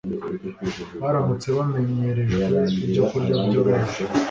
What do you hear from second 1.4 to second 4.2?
bamenyerejwe ibyokurya byoroheje